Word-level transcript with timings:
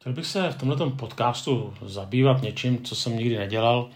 Chtěl 0.00 0.12
bych 0.12 0.26
se 0.26 0.50
v 0.50 0.56
tomto 0.56 0.90
podcastu 0.90 1.74
zabývat 1.82 2.42
něčím, 2.42 2.84
co 2.84 2.96
jsem 2.96 3.16
nikdy 3.16 3.38
nedělal. 3.38 3.90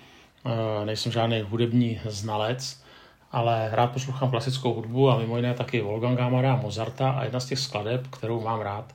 Eh, 0.47 0.85
nejsem 0.87 1.13
žádný 1.13 1.41
hudební 1.41 2.01
znalec, 2.05 2.85
ale 3.33 3.69
rád 3.73 3.87
poslouchám 3.93 4.31
klasickou 4.31 4.75
hudbu 4.75 5.11
a 5.11 5.19
mimo 5.19 5.37
jiné 5.37 5.55
taky 5.55 5.81
Wolfganga 5.81 6.27
Amara 6.27 6.53
a 6.53 6.57
Mozarta 6.57 7.11
a 7.11 7.25
jedna 7.25 7.41
z 7.41 7.47
těch 7.47 7.59
skladeb, 7.59 8.07
kterou 8.07 8.41
mám 8.41 8.61
rád, 8.61 8.95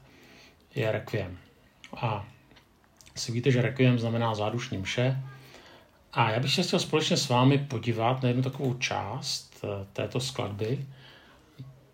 je 0.75 0.91
Requiem. 0.91 1.37
A 1.97 2.25
si 3.15 3.31
víte, 3.31 3.51
že 3.51 3.61
Requiem 3.61 3.99
znamená 3.99 4.35
zádušní 4.35 4.77
mše. 4.77 5.23
A 6.13 6.31
já 6.31 6.39
bych 6.39 6.53
se 6.53 6.63
chtěl 6.63 6.79
společně 6.79 7.17
s 7.17 7.29
vámi 7.29 7.57
podívat 7.57 8.23
na 8.23 8.27
jednu 8.27 8.43
takovou 8.43 8.73
část 8.73 9.63
eh, 9.63 9.85
této 9.93 10.19
skladby, 10.19 10.85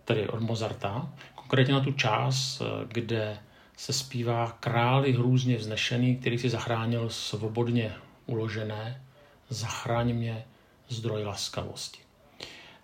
tedy 0.06 0.28
od 0.28 0.42
Mozarta, 0.42 1.10
konkrétně 1.36 1.74
na 1.74 1.80
tu 1.80 1.92
část, 1.92 2.62
eh, 2.62 2.86
kde 2.88 3.38
se 3.78 3.94
zpívá 3.94 4.58
králi 4.60 5.14
hrůzně 5.14 5.58
vznešený, 5.58 6.16
který 6.16 6.38
si 6.38 6.50
zachránil 6.50 7.10
svobodně 7.10 7.94
uložené, 8.26 9.02
zachráň 9.50 10.14
mě 10.14 10.46
zdroj 10.90 11.24
laskavosti. 11.24 12.00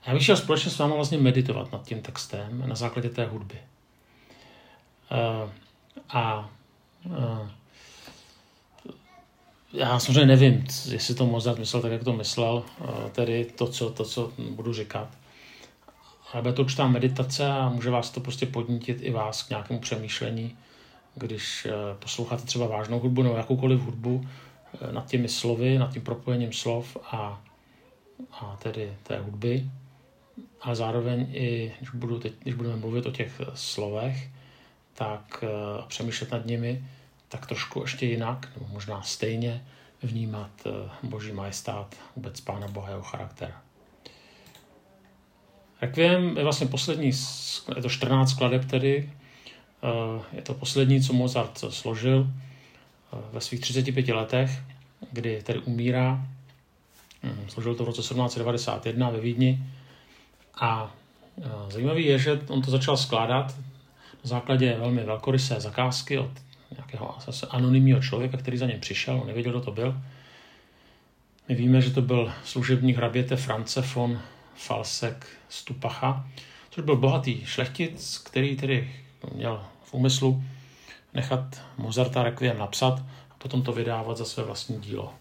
Já 0.08 0.14
bych 0.14 0.24
chtěl 0.24 0.38
společně 0.38 0.72
s 0.72 0.80
vámi 0.80 0.94
vlastně 0.94 1.18
meditovat 1.18 1.72
nad 1.72 1.84
tím 1.84 2.02
textem 2.02 2.64
na 2.66 2.76
základě 2.76 3.10
té 3.10 3.26
hudby. 3.26 3.58
Uh, 5.12 5.50
a 6.10 6.50
uh, 7.06 7.50
já 9.74 10.00
samozřejmě 10.00 10.26
nevím, 10.26 10.66
jestli 10.90 11.16
to 11.16 11.26
Mozart 11.26 11.60
myslel 11.60 11.82
tak, 11.82 11.92
jak 11.92 12.04
to 12.04 12.14
myslel, 12.14 12.64
uh, 12.80 13.10
tedy 13.12 13.46
to 13.46 13.68
co, 13.68 13.90
to, 13.90 14.06
co 14.06 14.32
budu 14.50 14.74
říkat. 14.74 15.18
Ale 16.34 16.42
bude 16.42 16.54
to 16.54 16.62
určitá 16.62 16.88
meditace 16.88 17.52
a 17.52 17.70
může 17.70 17.90
vás 17.90 18.10
to 18.10 18.20
prostě 18.20 18.46
podnítit 18.46 18.98
i 19.02 19.12
vás 19.12 19.44
k 19.44 19.50
nějakému 19.50 19.80
přemýšlení, 19.80 20.58
když 21.16 21.66
eh, 21.66 21.72
posloucháte 22.00 22.44
třeba 22.44 22.68
vážnou 22.68 23.00
hudbu 23.00 23.24
nebo 23.24 23.36
jakoukoliv 23.36 23.80
hudbu 23.82 24.28
eh, 24.82 24.92
nad 24.92 25.08
těmi 25.08 25.30
slovy, 25.30 25.78
nad 25.78 25.94
tím 25.94 26.02
propojením 26.02 26.54
slov 26.54 26.98
a, 27.04 27.42
a 28.32 28.58
tedy 28.64 28.94
té 29.04 29.20
hudby, 29.20 29.66
ale 30.62 30.76
zároveň 30.76 31.28
i, 31.32 31.74
když, 31.78 31.90
budu 31.90 32.20
teď, 32.20 32.34
když 32.40 32.56
budeme 32.56 32.76
mluvit 32.76 33.06
o 33.06 33.12
těch 33.12 33.42
eh, 33.42 33.46
slovech, 33.54 34.30
tak 34.94 35.44
a 35.80 35.86
přemýšlet 35.88 36.32
nad 36.32 36.46
nimi, 36.46 36.84
tak 37.30 37.46
trošku 37.46 37.82
ještě 37.82 38.06
jinak, 38.06 38.50
nebo 38.56 38.68
možná 38.74 39.02
stejně 39.02 39.66
vnímat 40.04 40.50
Boží 41.04 41.32
majestát, 41.32 41.96
vůbec 42.16 42.42
Pána 42.42 42.68
Boha, 42.68 42.90
jeho 42.90 43.02
charakter. 43.02 43.54
Requiem 45.82 46.38
je 46.38 46.44
vlastně 46.44 46.68
poslední, 46.68 47.12
je 47.76 47.82
to 47.82 47.90
14 47.90 48.30
skladeb 48.30 48.66
tedy, 48.66 49.10
je 50.34 50.42
to 50.42 50.54
poslední, 50.54 51.02
co 51.02 51.14
Mozart 51.14 51.58
složil 51.70 52.28
eh, 52.28 53.18
ve 53.34 53.42
svých 53.42 53.62
35 53.62 54.08
letech, 54.08 54.52
kdy 55.12 55.42
tedy 55.44 55.60
umírá. 55.60 56.26
Hm, 57.24 57.46
složil 57.48 57.76
to 57.76 57.84
v 57.84 57.88
roce 57.88 58.02
1791 58.02 59.10
ve 59.10 59.20
Vídni. 59.20 59.64
A 60.56 60.96
eh, 61.42 61.50
zajímavý 61.70 62.06
je, 62.06 62.20
že 62.20 62.42
on 62.48 62.62
to 62.62 62.72
začal 62.72 62.98
skládat 62.98 63.56
na 64.24 64.30
základě 64.30 64.76
velmi 64.80 65.04
velkorysé 65.04 65.60
zakázky 65.60 66.18
od 66.20 66.32
nějakého 66.72 67.16
anonymního 67.50 68.02
člověka, 68.02 68.38
který 68.38 68.58
za 68.58 68.66
něm 68.66 68.80
přišel, 68.80 69.20
on 69.22 69.28
nevěděl, 69.28 69.52
kdo 69.52 69.62
to 69.62 69.72
byl. 69.72 70.02
My 71.50 71.56
víme, 71.56 71.82
že 71.82 71.92
to 71.92 72.02
byl 72.02 72.32
služebník 72.44 72.98
hraběte 72.98 73.36
France 73.36 73.82
von 73.82 74.22
Falsek 74.56 75.28
Stupacha, 75.50 76.28
což 76.70 76.84
byl 76.84 76.98
bohatý 76.98 77.46
šlechtic, 77.46 78.18
který 78.18 78.56
tedy 78.56 78.92
měl 79.34 79.64
v 79.84 79.94
úmyslu 79.94 80.44
nechat 81.14 81.62
Mozarta 81.78 82.24
Requiem 82.24 82.58
napsat 82.58 83.00
a 83.32 83.34
potom 83.38 83.62
to 83.62 83.74
vydávat 83.74 84.18
za 84.18 84.26
své 84.26 84.44
vlastní 84.44 84.82
dílo, 84.82 85.14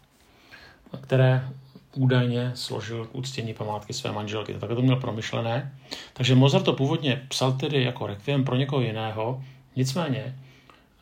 které 1.01 1.49
údajně 1.95 2.53
složil 2.55 3.07
k 3.07 3.15
úctění 3.15 3.55
památky 3.55 3.93
své 3.93 4.13
manželky. 4.13 4.55
Tak 4.55 4.71
to 4.71 4.83
měl 4.83 4.97
promyšlené. 4.97 5.73
Takže 6.13 6.35
Mozart 6.35 6.65
to 6.65 6.73
původně 6.73 7.27
psal 7.29 7.53
tedy 7.53 7.83
jako 7.83 8.07
Requiem 8.07 8.45
pro 8.45 8.57
někoho 8.57 8.83
jiného, 8.83 9.45
nicméně 9.77 10.39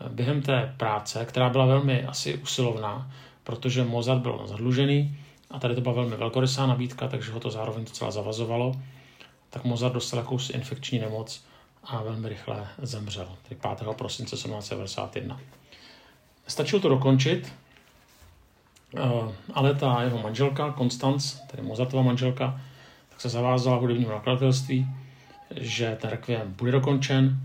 během 0.08 0.42
té 0.42 0.74
práce, 0.76 1.24
která 1.24 1.48
byla 1.48 1.66
velmi 1.66 2.04
asi 2.04 2.38
usilovná, 2.38 3.10
protože 3.44 3.84
Mozart 3.84 4.20
byl 4.20 4.42
zadlužený 4.44 5.18
a 5.50 5.58
tady 5.58 5.74
to 5.74 5.80
byla 5.80 5.94
velmi 5.94 6.16
velkorysá 6.16 6.66
nabídka, 6.66 7.08
takže 7.08 7.32
ho 7.32 7.40
to 7.40 7.50
zároveň 7.50 7.84
docela 7.84 8.10
zavazovalo, 8.10 8.74
tak 9.50 9.64
Mozart 9.64 9.94
dostal 9.94 10.18
jakousi 10.18 10.52
infekční 10.52 10.98
nemoc 10.98 11.44
a 11.88 12.02
velmi 12.02 12.28
rychle 12.28 12.68
zemřel, 12.82 13.28
tedy 13.42 13.60
5. 13.60 13.88
prosince 13.96 14.36
1791. 14.36 15.40
Stačilo 16.46 16.82
to 16.82 16.88
dokončit, 16.88 17.52
eh, 18.96 19.34
ale 19.54 19.74
ta 19.74 20.02
jeho 20.02 20.18
manželka, 20.18 20.72
Konstanc, 20.72 21.34
tedy 21.50 21.62
Mozartova 21.62 22.02
manželka, 22.02 22.60
tak 23.08 23.20
se 23.20 23.28
zavázala 23.28 23.76
hudebnímu 23.76 24.10
nakladatelství, 24.10 24.86
že 25.56 25.98
ten 26.00 26.10
rekviem 26.10 26.54
bude 26.54 26.72
dokončen, 26.72 27.38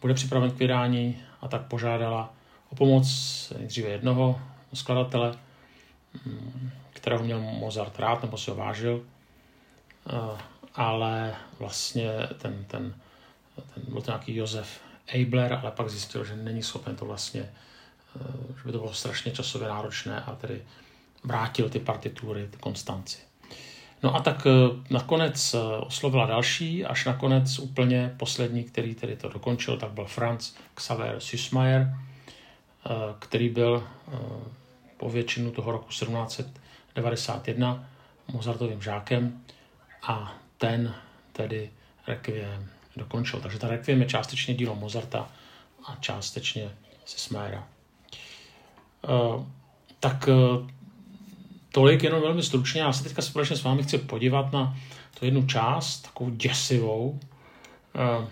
bude 0.00 0.14
připraven 0.14 0.50
k 0.50 0.58
vydání 0.58 1.18
a 1.40 1.48
tak 1.48 1.62
požádala 1.62 2.32
o 2.70 2.74
pomoc 2.74 3.08
nejdříve 3.58 3.88
jednoho 3.88 4.40
skladatele, 4.74 5.34
mm, 6.26 6.70
kterého 6.90 7.24
měl 7.24 7.40
Mozart 7.40 7.98
rád 7.98 8.22
nebo 8.22 8.38
si 8.38 8.50
ho 8.50 8.56
vážil, 8.56 9.02
eh, 10.06 10.42
ale 10.74 11.34
vlastně 11.58 12.10
ten, 12.38 12.64
ten 12.64 12.94
ten 13.74 13.82
byl 13.88 14.02
to 14.02 14.10
nějaký 14.10 14.36
Josef 14.36 14.80
Eibler, 15.06 15.58
ale 15.62 15.70
pak 15.70 15.90
zjistil, 15.90 16.24
že 16.24 16.36
není 16.36 16.62
schopen 16.62 16.96
to 16.96 17.04
vlastně, 17.04 17.40
eh, 17.40 18.54
že 18.56 18.62
by 18.64 18.72
to 18.72 18.78
bylo 18.78 18.94
strašně 18.94 19.32
časově 19.32 19.68
náročné 19.68 20.20
a 20.20 20.34
tedy 20.34 20.62
vrátil 21.24 21.68
ty 21.68 21.78
partitury 21.78 22.48
Konstanci. 22.60 23.18
No 24.02 24.14
a 24.14 24.20
tak 24.20 24.46
eh, 24.46 24.50
nakonec 24.90 25.54
eh, 25.54 25.58
oslovila 25.76 26.26
další, 26.26 26.84
až 26.84 27.04
nakonec 27.04 27.58
úplně 27.58 28.14
poslední, 28.16 28.64
který 28.64 28.94
tedy 28.94 29.16
to 29.16 29.28
dokončil, 29.28 29.76
tak 29.76 29.90
byl 29.90 30.04
Franz 30.04 30.54
Xaver 30.74 31.20
Süssmayer, 31.20 31.94
který 33.18 33.48
byl 33.48 33.88
po 34.96 35.10
většinu 35.10 35.50
toho 35.50 35.72
roku 35.72 35.88
1791 35.88 37.88
Mozartovým 38.32 38.82
žákem 38.82 39.42
a 40.02 40.34
ten 40.58 40.94
tedy 41.32 41.70
Requiem 42.06 42.68
dokončil. 42.98 43.40
Takže 43.40 43.58
ta 43.58 43.68
Requiem 43.68 44.00
je 44.00 44.06
částečně 44.06 44.54
dílo 44.54 44.74
Mozarta 44.74 45.28
a 45.86 45.96
částečně 46.00 46.70
Sismayera. 47.04 47.66
Uh, 49.08 49.46
tak 50.00 50.28
uh, 50.28 50.68
tolik 51.72 52.02
jenom 52.02 52.20
velmi 52.20 52.42
stručně. 52.42 52.80
Já 52.80 52.92
se 52.92 53.04
teďka 53.04 53.22
společně 53.22 53.56
s 53.56 53.62
vámi 53.62 53.82
chci 53.82 53.98
podívat 53.98 54.52
na 54.52 54.76
tu 55.18 55.24
jednu 55.24 55.46
část, 55.46 56.00
takovou 56.00 56.30
děsivou, 56.30 57.20
uh, 57.94 58.28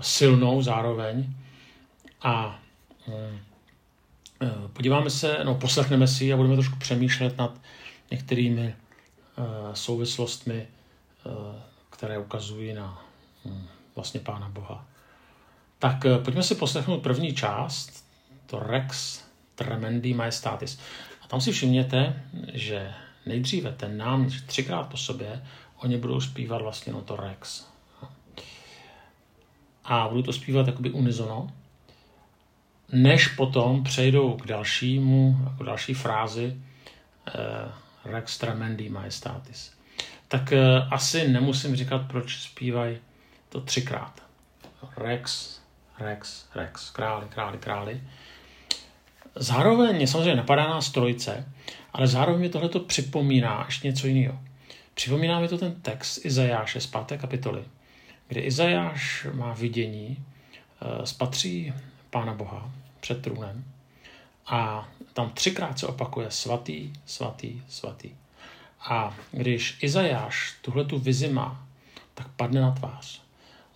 silnou 0.00 0.62
zároveň. 0.62 1.34
A 2.22 2.58
podíváme 4.72 5.10
se, 5.10 5.38
no 5.44 5.54
poslechneme 5.54 6.08
si 6.08 6.32
a 6.32 6.36
budeme 6.36 6.54
trošku 6.54 6.76
přemýšlet 6.76 7.38
nad 7.38 7.60
některými 8.10 8.74
souvislostmi, 9.72 10.66
které 11.90 12.18
ukazují 12.18 12.74
na 12.74 13.04
hm, 13.44 13.66
vlastně 13.98 14.20
Pána 14.20 14.48
Boha. 14.48 14.86
Tak 15.78 16.06
eh, 16.06 16.18
pojďme 16.18 16.42
si 16.42 16.54
poslechnout 16.54 17.02
první 17.02 17.34
část, 17.34 18.04
to 18.46 18.58
Rex 18.58 19.22
Tremendi 19.54 20.14
Majestatis. 20.14 20.80
A 21.22 21.26
tam 21.26 21.40
si 21.40 21.52
všimněte, 21.52 22.22
že 22.54 22.94
nejdříve 23.26 23.72
ten 23.72 23.96
nám 23.96 24.30
třikrát 24.46 24.82
po 24.82 24.96
sobě, 24.96 25.42
oni 25.76 25.96
budou 25.96 26.20
zpívat 26.20 26.62
vlastně 26.62 26.92
no 26.92 27.00
to 27.00 27.16
Rex. 27.16 27.66
A 29.84 30.08
budou 30.08 30.22
to 30.22 30.32
zpívat 30.32 30.66
jakoby 30.66 30.90
unizono, 30.90 31.50
než 32.92 33.28
potom 33.28 33.84
přejdou 33.84 34.32
k 34.32 34.46
dalšímu, 34.46 35.36
jako 35.44 35.64
další 35.64 35.94
frázi 35.94 36.56
eh, 37.28 37.32
Rex 38.04 38.38
Tremendi 38.38 38.88
Majestatis. 38.88 39.72
Tak 40.28 40.52
eh, 40.52 40.78
asi 40.90 41.28
nemusím 41.28 41.76
říkat, 41.76 42.02
proč 42.08 42.38
zpívají 42.38 42.98
to 43.48 43.60
třikrát. 43.60 44.22
Rex, 44.96 45.58
Rex, 45.98 46.46
Rex, 46.54 46.90
králi, 46.90 47.26
králi, 47.28 47.58
králi. 47.58 48.00
Zároveň 49.34 49.96
mě 49.96 50.06
samozřejmě 50.06 50.34
napadá 50.34 50.68
nás 50.68 50.90
trojce, 50.90 51.52
ale 51.92 52.08
zároveň 52.08 52.40
mi 52.40 52.48
tohle 52.48 52.68
připomíná 52.86 53.64
ještě 53.66 53.88
něco 53.88 54.06
jiného. 54.06 54.38
Připomíná 54.94 55.40
mi 55.40 55.48
to 55.48 55.58
ten 55.58 55.74
text 55.74 56.24
Izajáše 56.24 56.80
z 56.80 56.86
5. 56.86 57.20
kapitoly, 57.20 57.64
kde 58.28 58.40
Izajáš 58.40 59.26
má 59.32 59.52
vidění, 59.52 60.24
eh, 60.82 61.06
spatří 61.06 61.72
Pána 62.10 62.34
Boha 62.34 62.70
před 63.00 63.22
trůnem 63.22 63.64
a 64.46 64.88
tam 65.12 65.30
třikrát 65.30 65.78
se 65.78 65.86
opakuje 65.86 66.30
svatý, 66.30 66.92
svatý, 67.06 67.62
svatý. 67.68 68.10
A 68.80 69.16
když 69.32 69.78
Izajáš 69.82 70.54
tuhle 70.62 70.84
tu 70.84 70.98
vizi 70.98 71.28
má, 71.28 71.66
tak 72.14 72.28
padne 72.28 72.60
na 72.60 72.70
tvář 72.70 73.27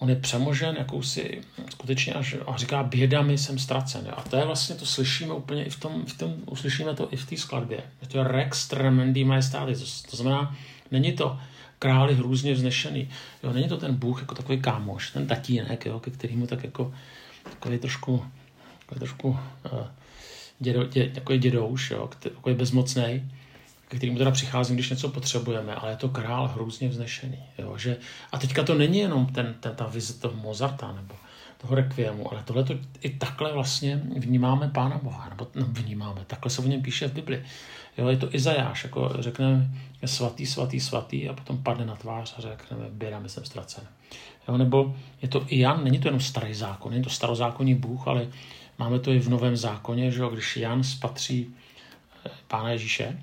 on 0.03 0.11
je 0.11 0.17
přemožen 0.17 0.77
jakousi 0.79 1.41
skutečně 1.71 2.13
až 2.13 2.37
a 2.47 2.57
říká 2.57 2.83
bědami 2.83 3.39
jsem 3.39 3.59
ztracen. 3.59 4.09
A 4.17 4.23
to 4.23 4.37
je 4.37 4.45
vlastně, 4.45 4.75
to 4.75 4.87
slyšíme 4.87 5.35
úplně 5.35 5.65
i 5.65 5.71
v 5.71 5.81
tom, 5.81 6.07
v 6.07 6.19
tom 6.19 6.35
uslyšíme 6.47 6.95
to 6.95 7.09
i 7.11 7.17
v 7.17 7.27
té 7.27 7.37
skladbě. 7.37 7.81
Je 8.03 8.09
to 8.09 8.23
Rex 8.23 8.69
Tremendi 8.69 9.25
Majestatis. 9.25 10.03
To 10.03 10.17
znamená, 10.17 10.57
není 10.91 11.13
to 11.13 11.39
králi 11.79 12.15
hrůzně 12.15 12.55
vznešený. 12.55 13.09
Jo, 13.43 13.53
není 13.53 13.69
to 13.69 13.77
ten 13.77 13.95
Bůh 13.95 14.21
jako 14.21 14.35
takový 14.35 14.61
kámoš, 14.61 15.11
ten 15.11 15.27
tatínek, 15.27 15.87
jo, 15.87 16.01
ke 16.01 16.11
kterému 16.11 16.47
tak 16.47 16.65
jako 16.65 16.95
takový 17.51 17.79
trošku, 17.79 18.25
takový 18.79 18.99
trošku 18.99 19.29
uh, 19.29 19.39
dědo, 20.59 20.85
dě, 20.85 21.09
takový 21.09 21.39
dědouš, 21.39 21.91
jo, 21.91 22.11
takový 22.21 22.55
bezmocný 22.55 23.33
ke 23.93 23.97
kterému 23.97 24.19
teda 24.19 24.31
přicházím, 24.31 24.77
když 24.77 24.91
něco 24.91 25.09
potřebujeme, 25.09 25.75
ale 25.75 25.93
je 25.93 25.97
to 25.97 26.09
král 26.09 26.49
hrůzně 26.49 26.89
vznešený. 26.89 27.39
Jo? 27.59 27.79
Že, 27.79 27.97
a 28.33 28.39
teďka 28.39 28.63
to 28.63 28.75
není 28.75 28.99
jenom 28.99 29.27
ten, 29.27 29.55
ten, 29.61 29.75
ta 29.75 29.87
vize 29.87 30.15
toho 30.15 30.35
Mozarta 30.37 30.93
nebo 30.93 31.15
toho 31.59 31.75
rekviemu, 31.75 32.33
ale 32.33 32.43
tohle 32.45 32.65
to 32.65 32.75
i 33.01 33.11
takhle 33.11 33.53
vlastně 33.53 34.03
vnímáme 34.17 34.69
Pána 34.69 35.01
Boha, 35.03 35.29
nebo 35.29 35.47
no, 35.55 35.67
vnímáme, 35.69 36.25
takhle 36.27 36.51
se 36.51 36.63
o 36.63 36.67
něm 36.67 36.83
píše 36.83 37.09
v 37.09 37.13
Bibli. 37.13 37.45
Jo, 37.99 38.09
je 38.09 38.17
to 38.17 38.35
Izajáš, 38.35 38.85
jako 38.85 39.11
řekneme 39.19 39.71
svatý, 40.05 40.47
svatý, 40.47 40.81
svatý 40.81 41.29
a 41.29 41.33
potom 41.33 41.63
padne 41.63 41.87
na 41.87 41.97
tvář 41.97 42.35
a 42.39 42.41
řekneme, 42.41 42.85
běda, 42.91 43.23
jsem 43.27 43.45
ztracen. 43.45 43.85
Jo, 44.49 44.57
nebo 44.57 44.97
je 45.23 45.29
to 45.29 45.45
i 45.49 45.59
Jan, 45.59 45.85
není 45.85 45.99
to 45.99 46.09
jenom 46.09 46.21
starý 46.21 46.55
zákon, 46.55 46.93
není 46.93 47.05
to 47.05 47.11
starozákonní 47.11 47.75
Bůh, 47.75 48.09
ale 48.09 48.29
máme 48.79 48.99
to 48.99 49.13
i 49.13 49.19
v 49.19 49.29
Novém 49.29 49.57
zákoně, 49.57 50.11
že 50.11 50.21
jo, 50.21 50.29
když 50.29 50.57
Jan 50.57 50.85
spatří 50.85 51.55
eh, 52.27 52.31
Pána 52.49 52.71
Ježíše, 52.71 53.19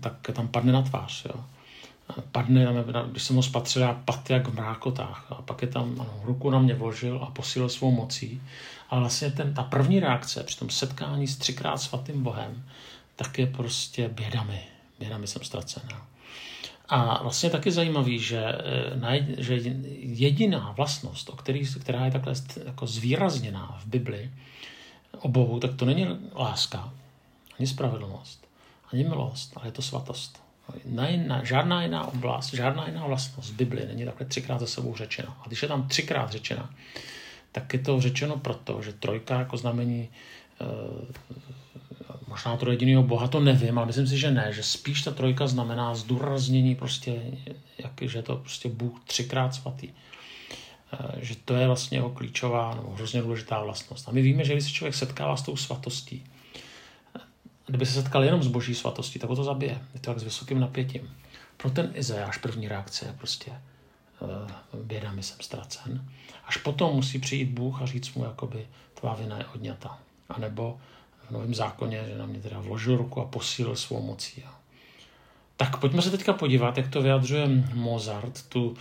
tak 0.00 0.30
tam 0.32 0.48
padne 0.48 0.72
na 0.72 0.82
tvář. 0.82 1.24
Jo. 1.24 1.44
Padne, 2.32 2.66
když 3.10 3.22
jsem 3.22 3.36
ho 3.36 3.42
spatřil, 3.42 3.82
já 3.82 3.92
pat 4.04 4.30
jak 4.30 4.48
v 4.48 4.54
mrákotách. 4.54 5.26
A 5.30 5.34
pak 5.34 5.62
je 5.62 5.68
tam, 5.68 6.00
ano, 6.00 6.20
ruku 6.22 6.50
na 6.50 6.58
mě 6.58 6.74
vložil 6.74 7.20
a 7.22 7.30
posílil 7.30 7.68
svou 7.68 7.90
mocí. 7.90 8.42
Ale 8.90 9.00
vlastně 9.00 9.30
ten, 9.30 9.54
ta 9.54 9.62
první 9.62 10.00
reakce 10.00 10.42
při 10.42 10.58
tom 10.58 10.70
setkání 10.70 11.26
s 11.26 11.36
třikrát 11.36 11.76
svatým 11.76 12.22
Bohem, 12.22 12.64
tak 13.16 13.38
je 13.38 13.46
prostě 13.46 14.08
bědami. 14.08 14.60
Bědami 14.98 15.26
jsem 15.26 15.44
ztracená. 15.44 16.06
A 16.88 17.22
vlastně 17.22 17.50
taky 17.50 17.70
zajímavý, 17.70 18.18
že, 18.18 18.44
eh, 19.02 19.26
že 19.38 19.54
jediná 19.98 20.72
vlastnost, 20.76 21.28
o 21.28 21.36
který, 21.36 21.66
která 21.80 22.04
je 22.04 22.10
takhle 22.10 22.34
jako 22.66 22.86
zvýrazněná 22.86 23.78
v 23.82 23.86
Bibli 23.86 24.30
o 25.20 25.28
Bohu, 25.28 25.60
tak 25.60 25.74
to 25.74 25.84
není 25.84 26.06
láska, 26.34 26.92
ani 27.58 27.66
spravedlnost, 27.66 28.45
ani 28.92 29.04
milost, 29.04 29.52
ale 29.56 29.66
je 29.66 29.72
to 29.72 29.82
svatost. 29.82 30.46
Na, 30.84 31.44
žádná 31.44 31.82
jiná 31.82 32.06
oblast, 32.06 32.54
žádná 32.54 32.86
jiná 32.86 33.06
vlastnost 33.06 33.52
v 33.52 33.86
není 33.86 34.04
takhle 34.04 34.26
třikrát 34.26 34.60
za 34.60 34.66
sebou 34.66 34.96
řečena. 34.96 35.36
A 35.44 35.46
když 35.46 35.62
je 35.62 35.68
tam 35.68 35.88
třikrát 35.88 36.30
řečena, 36.30 36.70
tak 37.52 37.72
je 37.72 37.78
to 37.78 38.00
řečeno 38.00 38.36
proto, 38.36 38.82
že 38.82 38.92
trojka 38.92 39.38
jako 39.38 39.56
znamení 39.56 40.08
e, 40.60 40.64
možná 42.28 42.56
to 42.56 42.70
jediného 42.70 43.02
boha, 43.02 43.28
to 43.28 43.40
nevím, 43.40 43.78
ale 43.78 43.86
myslím 43.86 44.06
si, 44.06 44.18
že 44.18 44.30
ne, 44.30 44.52
že 44.52 44.62
spíš 44.62 45.02
ta 45.02 45.10
trojka 45.10 45.46
znamená 45.46 45.94
zdůraznění 45.94 46.74
prostě, 46.74 47.22
jak, 47.78 47.92
že 48.02 48.22
to 48.22 48.36
prostě 48.36 48.68
Bůh 48.68 49.00
třikrát 49.04 49.54
svatý. 49.54 49.88
E, 49.88 51.24
že 51.24 51.34
to 51.44 51.54
je 51.54 51.66
vlastně 51.66 51.98
jeho 51.98 52.10
klíčová 52.10 52.74
nebo 52.74 52.90
hrozně 52.90 53.22
důležitá 53.22 53.62
vlastnost. 53.62 54.08
A 54.08 54.12
my 54.12 54.22
víme, 54.22 54.44
že 54.44 54.52
když 54.52 54.64
se 54.64 54.70
člověk 54.70 54.94
setkává 54.94 55.36
s 55.36 55.42
tou 55.42 55.56
svatostí, 55.56 56.24
Kdyby 57.66 57.86
se 57.86 57.92
setkal 57.92 58.24
jenom 58.24 58.42
s 58.42 58.46
boží 58.46 58.74
svatostí, 58.74 59.18
tak 59.18 59.30
ho 59.30 59.36
to 59.36 59.44
zabije. 59.44 59.80
Je 59.94 60.00
to 60.00 60.10
jak 60.10 60.20
s 60.20 60.22
vysokým 60.22 60.60
napětím. 60.60 61.16
Pro 61.56 61.70
ten 61.70 61.90
Izajáš 61.94 62.38
první 62.38 62.68
reakce 62.68 63.06
je 63.06 63.12
prostě 63.12 63.52
uh, 64.20 64.80
běda, 64.82 65.12
mi 65.12 65.22
jsem 65.22 65.36
ztracen. 65.40 66.08
Až 66.44 66.56
potom 66.56 66.94
musí 66.94 67.18
přijít 67.18 67.50
Bůh 67.50 67.82
a 67.82 67.86
říct 67.86 68.14
mu, 68.14 68.24
jakoby 68.24 68.66
tvá 68.94 69.14
vina 69.14 69.38
je 69.38 69.44
odňata. 69.44 69.98
A 70.28 70.38
nebo 70.38 70.78
v 71.28 71.30
novém 71.30 71.54
zákoně, 71.54 72.04
že 72.08 72.18
na 72.18 72.26
mě 72.26 72.40
teda 72.40 72.60
vložil 72.60 72.96
ruku 72.96 73.20
a 73.20 73.24
posílil 73.24 73.76
svou 73.76 74.02
mocí. 74.02 74.44
Tak 75.56 75.76
pojďme 75.76 76.02
se 76.02 76.10
teďka 76.10 76.32
podívat, 76.32 76.76
jak 76.76 76.88
to 76.88 77.02
vyjadřuje 77.02 77.48
Mozart, 77.74 78.48
tu, 78.48 78.76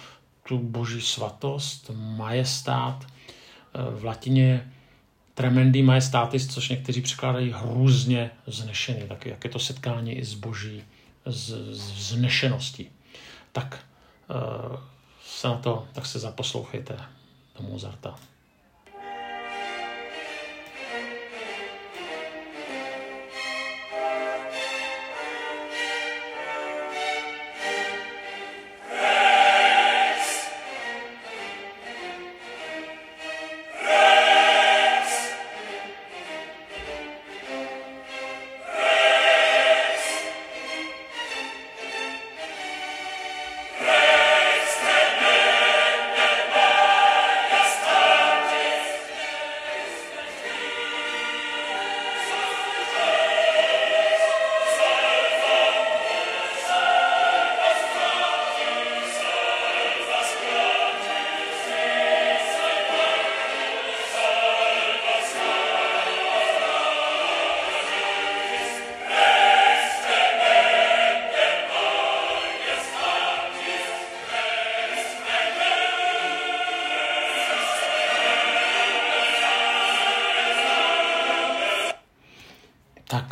tu 0.48 0.58
boží 0.58 1.02
svatost, 1.02 1.92
majestát. 1.94 3.06
Eh, 3.76 4.00
v 4.00 4.06
latině 4.06 4.72
tremendi 5.36 5.84
majestatis, 5.84 6.48
což 6.48 6.70
někteří 6.70 7.02
překládají 7.02 7.52
hrůzně 7.52 8.32
znešený, 8.48 9.08
tak 9.08 9.26
jak 9.26 9.44
je 9.44 9.50
to 9.50 9.60
setkání 9.60 10.14
i 10.14 10.26
s 10.26 10.34
boží 10.34 10.84
z, 11.26 11.76
z 11.76 11.92
vznešeností. 11.92 12.90
Tak 13.52 13.86
uh, 14.30 14.80
se 15.26 15.48
na 15.48 15.56
to, 15.56 15.88
tak 15.94 16.06
se 16.06 16.20
zaposlouchejte 16.20 16.98
do 17.60 17.68
Mozarta. 17.68 18.16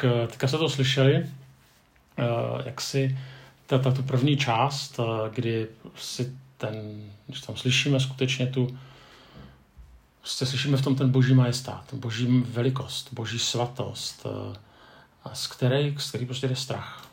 Tak 0.03 0.11
eh, 0.23 0.27
teďka 0.27 0.47
se 0.47 0.57
to 0.57 0.69
slyšeli, 0.69 1.15
eh, 1.15 2.23
jak 2.65 2.81
si 2.81 3.17
ta, 3.67 3.77
ta 3.77 3.91
tu 3.91 4.03
první 4.03 4.37
část, 4.37 4.99
eh, 4.99 5.29
kdy 5.35 5.67
si 5.95 6.33
ten, 6.57 7.03
když 7.27 7.41
tam 7.41 7.55
slyšíme 7.55 7.99
skutečně 7.99 8.47
tu, 8.47 8.79
prostě 10.19 10.45
slyšíme 10.45 10.77
v 10.77 10.81
tom 10.81 10.95
ten 10.95 11.09
boží 11.09 11.33
majestát, 11.33 11.93
boží 11.93 12.27
velikost, 12.27 13.13
boží 13.13 13.39
svatost, 13.39 14.25
z 15.33 15.47
který, 15.47 15.95
z 15.97 16.09
který 16.09 16.25
prostě 16.25 16.47
jde 16.47 16.55
strach. 16.55 17.07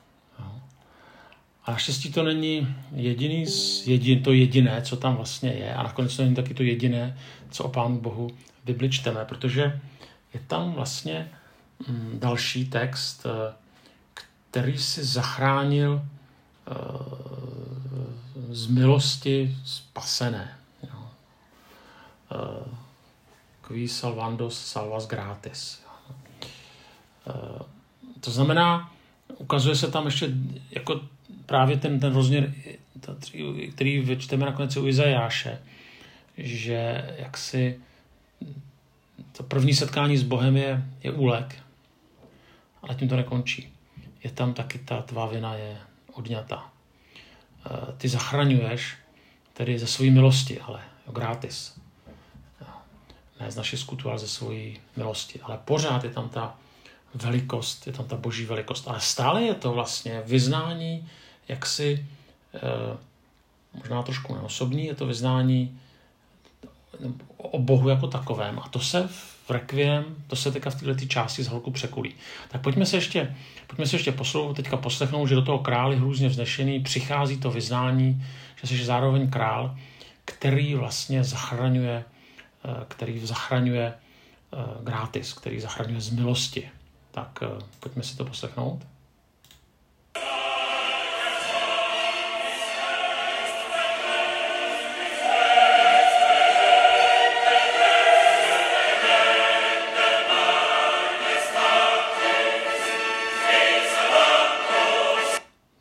A 1.65 1.71
naštěstí 1.71 2.13
to 2.13 2.23
není 2.23 2.77
jediný, 2.95 3.45
jedin, 3.85 4.23
to 4.23 4.33
jediné, 4.33 4.83
co 4.83 4.97
tam 4.97 5.17
vlastně 5.17 5.51
je. 5.51 5.75
A 5.75 5.83
nakonec 5.83 6.17
to 6.17 6.23
není 6.23 6.35
taky 6.35 6.55
to 6.55 6.63
jediné, 6.63 7.19
co 7.51 7.65
o 7.65 7.69
Pánu 7.69 8.01
Bohu 8.01 8.29
v 8.63 8.65
Bibli 8.65 8.91
čteme, 8.91 9.25
protože 9.25 9.81
je 10.35 10.41
tam 10.47 10.73
vlastně 10.73 11.31
další 12.15 12.65
text, 12.65 13.27
eh, 13.27 13.55
který 14.51 14.79
si 14.79 15.05
zachránil 15.05 16.03
eh, 16.03 16.75
z 18.51 18.67
milosti 18.67 19.57
spasené. 19.65 20.57
Eh, 22.33 22.81
Qui 23.69 23.89
salvandos 23.89 24.67
salvas 24.67 25.07
gratis. 25.07 25.83
To 28.21 28.31
znamená, 28.31 28.93
ukazuje 29.39 29.77
se 29.77 29.91
tam 29.91 30.07
ještě 30.07 30.31
jako 30.71 31.01
právě 31.47 31.77
ten, 31.77 32.01
ten 32.01 32.15
rozměr, 32.15 32.55
který 33.75 34.01
vyčteme 34.01 34.47
nakonec 34.47 34.77
u 34.77 34.87
Izajáše, 34.87 35.59
že 36.39 37.15
jaksi 37.19 37.81
to 39.33 39.43
první 39.43 39.75
setkání 39.75 40.17
s 40.17 40.23
Bohem 40.23 40.57
je, 40.57 40.85
je 41.03 41.13
úlek, 41.13 41.57
ale 42.83 42.95
tím 42.95 43.09
to 43.09 43.17
nekončí. 43.17 43.73
Je 44.25 44.31
tam 44.31 44.55
taky 44.55 44.79
ta 44.79 45.03
tvá 45.03 45.27
vina 45.27 45.55
je 45.55 45.79
odňata. 46.13 46.71
Eh, 47.67 47.93
ty 47.97 48.09
zachraňuješ 48.09 48.97
tedy 49.53 49.79
ze 49.79 49.87
své 49.87 50.11
milosti, 50.11 50.61
ale 50.61 50.81
gratis. 51.13 51.81
Ne 53.41 53.51
z 53.51 53.57
naší 53.57 53.77
skutu, 53.77 54.11
ale 54.11 54.19
ze 54.19 54.29
své 54.29 54.57
milosti. 54.97 55.41
Ale 55.41 55.59
pořád 55.65 56.05
je 56.05 56.11
tam 56.11 56.29
ta 56.29 56.57
velikost, 57.15 57.87
je 57.87 57.93
tam 57.93 58.07
ta 58.07 58.17
boží 58.17 58.45
velikost. 58.45 58.89
Ale 58.89 59.01
stále 59.01 59.43
je 59.43 59.55
to 59.55 59.73
vlastně 59.73 60.23
vyznání 60.27 61.09
jaksi 61.49 62.07
eh, 62.55 62.97
možná 63.75 64.03
trošku 64.03 64.35
neosobní, 64.35 64.87
je 64.87 64.95
to 64.95 65.07
vyznání 65.07 65.81
o 67.37 67.59
Bohu 67.59 67.89
jako 67.89 68.07
takovém. 68.07 68.59
A 68.59 68.69
to 68.69 68.81
se 68.81 69.09
v 69.09 69.51
Requiem, 69.51 70.05
to 70.27 70.37
se 70.37 70.53
teďka 70.53 70.71
v 70.71 70.83
této 70.83 71.07
části 71.07 71.43
z 71.43 71.49
holku 71.49 71.71
překulí. 71.71 72.15
Tak 72.49 72.61
pojďme 72.61 72.87
se 72.87 72.97
ještě, 72.97 73.37
pojďme 73.67 73.87
se 73.87 73.97
ještě 73.97 74.13
poslou, 74.13 74.55
teďka 74.55 74.77
poslechnout, 74.77 75.27
že 75.27 75.35
do 75.35 75.43
toho 75.43 75.59
králi 75.59 75.97
hrůzně 75.97 76.29
vznešený 76.29 76.81
přichází 76.81 77.37
to 77.37 77.51
vyznání, 77.51 78.25
že 78.63 78.67
jsi 78.67 78.85
zároveň 78.85 79.31
král, 79.31 79.77
který 80.25 80.75
vlastně 80.75 81.25
zachraňuje, 81.25 82.05
eh, 82.65 82.85
který 82.89 83.27
zachraňuje 83.27 83.95
eh, 84.53 84.57
gratis, 84.85 85.33
který 85.33 85.61
zachraňuje 85.61 86.01
z 86.01 86.11
milosti. 86.11 86.71
Tak 87.11 87.39
eh, 87.43 87.65
pojďme 87.81 88.03
si 88.03 88.17
to 88.17 88.25
poslechnout. 88.25 88.87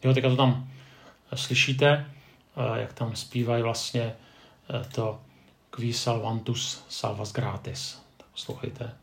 Jo, 0.04 0.14
teďka 0.14 0.30
to 0.30 0.36
tam 0.36 0.70
slyšíte, 1.36 2.06
jak 2.76 2.94
tam 2.94 3.16
zpívají 3.16 3.64
vlastně 3.64 4.14
to 4.96 5.22
Qui 5.70 5.94
salvantus 5.94 6.86
salvas 6.90 7.34
gratis. 7.34 8.02
Tak 8.18 8.28
poslouchejte. 8.32 8.96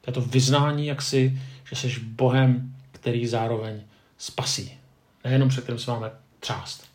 To 0.00 0.10
je 0.10 0.12
to 0.12 0.20
vyznání 0.20 0.86
jaksi, 0.86 1.42
že 1.64 1.76
jsi 1.76 2.00
Bohem, 2.00 2.76
který 2.92 3.26
zároveň 3.26 3.82
spasí. 4.18 4.78
Nejenom 5.24 5.48
před 5.48 5.62
kterým 5.62 5.78
se 5.78 5.90
máme 5.90 6.10
třást. 6.40 6.88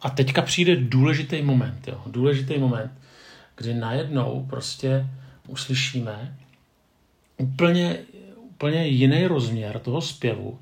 A 0.00 0.10
teďka 0.10 0.42
přijde 0.42 0.76
důležitý 0.76 1.42
moment, 1.42 1.88
jo, 1.88 2.02
důležitý 2.06 2.58
moment, 2.58 2.92
kdy 3.56 3.74
najednou 3.74 4.46
prostě 4.50 5.06
uslyšíme 5.48 6.36
úplně, 7.36 7.98
úplně 8.38 8.86
jiný 8.86 9.26
rozměr 9.26 9.78
toho 9.78 10.00
zpěvu, 10.00 10.58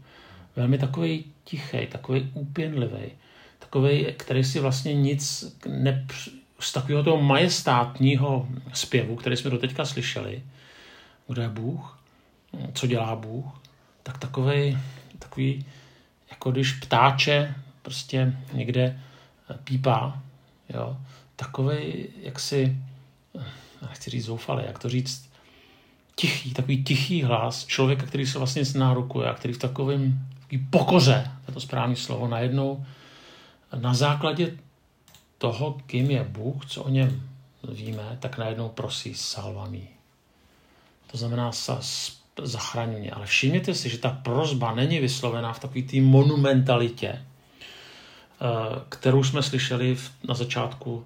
velmi 0.56 0.78
takový 0.78 1.24
tichý, 1.44 1.86
takový 1.86 2.30
úpěnlivý, 2.34 3.10
takový, 3.58 4.06
který 4.16 4.44
si 4.44 4.60
vlastně 4.60 4.94
nic 4.94 5.44
nepř... 5.66 6.28
z 6.60 6.72
takového 6.72 7.04
toho 7.04 7.22
majestátního 7.22 8.48
zpěvu, 8.72 9.16
který 9.16 9.36
jsme 9.36 9.50
doteďka 9.50 9.84
slyšeli, 9.84 10.42
kdo 11.28 11.42
je 11.42 11.48
Bůh, 11.48 11.98
co 12.74 12.86
dělá 12.86 13.16
Bůh, 13.16 13.60
tak 14.02 14.18
takový, 14.18 14.78
takový, 15.18 15.64
jako 16.30 16.50
když 16.50 16.72
ptáče 16.72 17.54
prostě 17.82 18.36
někde 18.52 19.00
pípá, 19.64 20.22
jo, 20.74 20.96
takový, 21.40 22.06
jak 22.22 22.40
si, 22.40 22.76
nechci 23.88 24.10
říct 24.10 24.24
zoufalý, 24.24 24.64
jak 24.66 24.78
to 24.78 24.88
říct, 24.88 25.30
tichý, 26.14 26.54
takový 26.54 26.84
tichý 26.84 27.22
hlas 27.22 27.64
člověka, 27.66 28.06
který 28.06 28.26
se 28.26 28.38
vlastně 28.38 28.64
znárukuje 28.64 29.28
a 29.28 29.34
který 29.34 29.54
v 29.54 29.58
takovém 29.58 30.28
pokoře, 30.70 31.30
je 31.48 31.54
to 31.54 31.60
správné 31.60 31.96
slovo, 31.96 32.28
najednou 32.28 32.84
na 33.76 33.94
základě 33.94 34.56
toho, 35.38 35.78
kým 35.86 36.10
je 36.10 36.24
Bůh, 36.24 36.66
co 36.66 36.82
o 36.82 36.88
něm 36.88 37.22
víme, 37.72 38.16
tak 38.20 38.38
najednou 38.38 38.68
prosí 38.68 39.14
salvami. 39.14 39.88
To 41.10 41.18
znamená 41.18 41.52
sa, 41.52 41.80
zachraň 42.42 42.98
mě. 42.98 43.10
Ale 43.10 43.26
všimněte 43.26 43.74
si, 43.74 43.88
že 43.88 43.98
ta 43.98 44.10
prozba 44.10 44.74
není 44.74 44.98
vyslovená 44.98 45.52
v 45.52 45.60
takové 45.60 45.82
té 45.82 46.00
monumentalitě, 46.00 47.08
eh, 47.08 47.24
kterou 48.88 49.24
jsme 49.24 49.42
slyšeli 49.42 49.96
na 50.28 50.34
začátku 50.34 51.04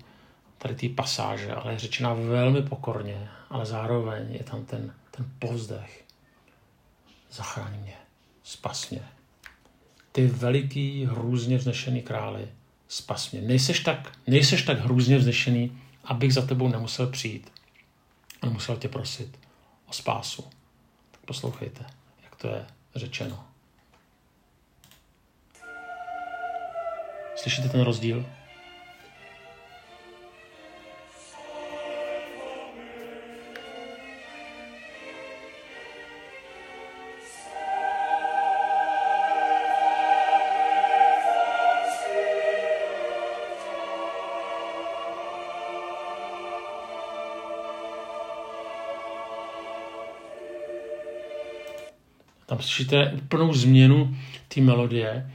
tady 0.64 0.75
té 0.75 0.88
pasáže, 0.88 1.52
ale 1.52 1.73
je 1.73 1.78
řečena 1.78 2.14
velmi 2.14 2.62
pokorně, 2.62 3.28
ale 3.50 3.66
zároveň 3.66 4.33
je 4.33 4.44
tam 4.44 4.64
ten, 4.64 4.94
ten 5.11 5.30
povzdech. 5.38 6.04
Zachraň 7.30 7.80
mě, 7.80 7.94
spas 8.44 8.90
mě. 8.90 9.02
Ty 10.12 10.26
veliký, 10.26 11.04
hrůzně 11.04 11.59
vznešený 11.59 12.02
králi, 12.02 12.49
spas 12.88 13.30
mě. 13.30 13.42
Nejseš 13.42 13.80
tak, 13.80 14.12
nejseš 14.26 14.62
tak 14.62 14.78
hrůzně 14.78 15.18
vznešený, 15.18 15.78
abych 16.04 16.35
za 16.35 16.47
tebou 16.47 16.68
nemusel 16.68 17.06
přijít 17.06 17.52
a 18.42 18.47
musel 18.47 18.76
tě 18.76 18.88
prosit 18.88 19.38
o 19.87 19.92
spásu. 19.92 20.42
Tak 21.11 21.21
poslouchejte, 21.25 21.85
jak 22.23 22.37
to 22.37 22.49
je 22.49 22.66
řečeno. 22.94 23.44
Slyšíte 27.37 27.68
ten 27.68 27.80
rozdíl? 27.80 28.26
Tam 52.54 52.62
slyšíte 52.62 53.12
úplnou 53.12 53.54
změnu 53.54 54.16
té 54.49 54.61
melodie 54.61 55.30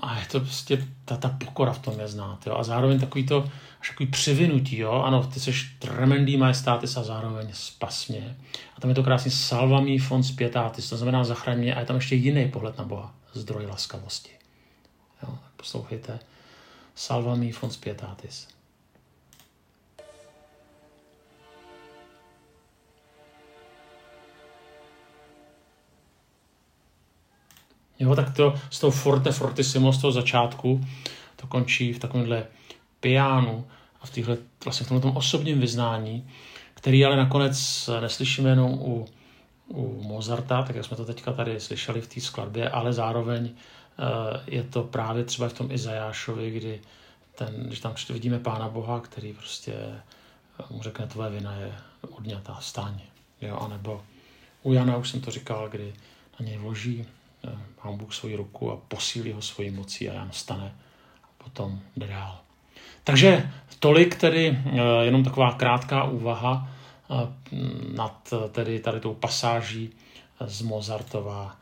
a 0.00 0.18
je 0.18 0.26
to 0.26 0.40
prostě, 0.40 0.86
ta, 1.04 1.16
ta 1.16 1.28
pokora 1.28 1.72
v 1.72 1.78
tom 1.78 2.00
je 2.00 2.08
znát, 2.08 2.46
jo? 2.46 2.54
A 2.56 2.64
zároveň 2.64 3.00
takový 3.00 3.26
to, 3.26 3.50
až 3.80 3.88
takový 3.88 4.06
přivinutí, 4.10 4.78
jo? 4.78 4.92
Ano, 4.92 5.26
ty 5.26 5.40
jsi 5.40 5.52
tremendý 5.78 6.36
majestátis 6.36 6.96
a 6.96 7.02
zároveň 7.02 7.48
spas 7.52 8.08
mě. 8.08 8.36
A 8.76 8.80
tam 8.80 8.90
je 8.90 8.94
to 8.94 9.02
krásně 9.02 9.30
salvami 9.30 9.98
fons 9.98 10.30
pietatis, 10.30 10.88
to 10.88 10.96
znamená 10.96 11.24
zachraň 11.24 11.58
mě 11.58 11.74
a 11.74 11.80
je 11.80 11.86
tam 11.86 11.96
ještě 11.96 12.14
jiný 12.14 12.48
pohled 12.50 12.78
na 12.78 12.84
Boha, 12.84 13.14
zdroj 13.32 13.66
laskavosti. 13.66 14.30
Jo? 15.22 15.38
Poslouchejte. 15.56 16.18
Salvami 16.94 17.52
fons 17.52 17.76
pietatis. 17.76 18.48
Jo, 27.98 28.14
tak 28.14 28.36
to 28.36 28.54
z 28.70 28.80
toho 28.80 28.90
forte 28.90 29.32
fortissimo, 29.32 29.92
z 29.92 30.00
toho 30.00 30.12
začátku, 30.12 30.86
to 31.36 31.46
končí 31.46 31.92
v 31.92 31.98
takovémhle 31.98 32.46
pianu 33.00 33.66
a 34.00 34.06
v, 34.06 34.10
týhle, 34.10 34.36
vlastně 34.64 34.86
v 34.86 34.88
tomhle 34.88 35.02
tom 35.02 35.16
osobním 35.16 35.60
vyznání, 35.60 36.30
který 36.74 37.04
ale 37.04 37.16
nakonec 37.16 37.90
neslyšíme 38.00 38.50
jenom 38.50 38.72
u, 38.72 39.06
u 39.68 40.02
Mozarta, 40.02 40.62
tak 40.62 40.76
jak 40.76 40.84
jsme 40.84 40.96
to 40.96 41.04
teďka 41.04 41.32
tady 41.32 41.60
slyšeli 41.60 42.00
v 42.00 42.06
té 42.06 42.20
skladbě, 42.20 42.70
ale 42.70 42.92
zároveň 42.92 43.50
eh, 43.50 44.40
je 44.46 44.62
to 44.62 44.82
právě 44.82 45.24
třeba 45.24 45.48
v 45.48 45.52
tom 45.52 45.70
Izajášovi, 45.70 46.50
kdy 46.50 46.80
ten, 47.34 47.54
když 47.66 47.80
tam 47.80 47.94
vidíme 48.10 48.38
Pána 48.38 48.68
Boha, 48.68 49.00
který 49.00 49.32
prostě 49.32 49.72
eh, 49.72 50.64
mu 50.70 50.82
řekne, 50.82 51.06
tvoje 51.06 51.30
vina 51.30 51.52
je 51.52 51.74
odňatá, 52.10 52.58
staň. 52.60 53.00
Jo, 53.40 53.56
anebo 53.56 54.02
u 54.62 54.72
Jana 54.72 54.96
už 54.96 55.10
jsem 55.10 55.20
to 55.20 55.30
říkal, 55.30 55.68
kdy 55.68 55.94
na 56.40 56.46
něj 56.46 56.58
vloží 56.58 57.06
Pán 57.82 57.96
Bůh 57.96 58.14
svoji 58.14 58.36
ruku 58.36 58.72
a 58.72 58.76
posílí 58.76 59.32
ho 59.32 59.42
svoji 59.42 59.70
mocí 59.70 60.10
a 60.10 60.14
Jan 60.14 60.32
stane 60.32 60.74
a 61.24 61.44
potom 61.44 61.80
jde 61.96 62.06
dál. 62.06 62.40
Takže 63.04 63.50
tolik 63.78 64.14
tedy 64.16 64.58
eh, 64.66 65.04
jenom 65.04 65.24
taková 65.24 65.52
krátká 65.52 66.04
úvaha 66.04 66.68
eh, 67.10 67.14
nad 67.94 68.32
eh, 68.32 68.48
tedy 68.48 68.80
tady 68.80 69.00
tou 69.00 69.14
pasáží 69.14 69.90
z 70.46 70.62
Mozartova 70.62 71.56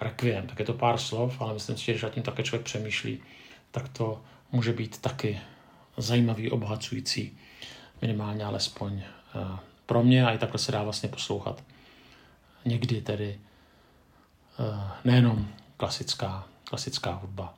Requiem. 0.00 0.46
Tak 0.46 0.58
je 0.58 0.64
to 0.64 0.72
pár 0.72 0.98
slov, 0.98 1.40
ale 1.40 1.54
myslím 1.54 1.76
si, 1.76 1.84
že 1.84 1.92
když 1.92 2.02
nad 2.02 2.12
tím 2.12 2.22
také 2.22 2.42
člověk 2.42 2.64
přemýšlí, 2.64 3.22
tak 3.70 3.88
to 3.88 4.20
může 4.52 4.72
být 4.72 5.00
taky 5.00 5.40
zajímavý, 5.96 6.50
obohacující, 6.50 7.38
minimálně 8.02 8.44
alespoň 8.44 9.02
pro 9.86 10.02
mě 10.02 10.26
a 10.26 10.30
i 10.30 10.38
takhle 10.38 10.58
se 10.58 10.72
dá 10.72 10.82
vlastně 10.82 11.08
poslouchat. 11.08 11.64
Někdy 12.64 13.00
tedy 13.00 13.38
Eh, 13.38 13.47
nejenom 15.04 15.46
klasická, 15.76 16.44
klasická 16.68 17.10
hudba. 17.22 17.57